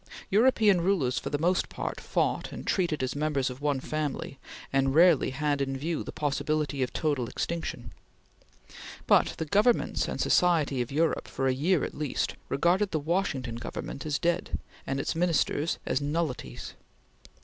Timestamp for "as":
3.03-3.15, 14.03-14.17, 15.85-16.01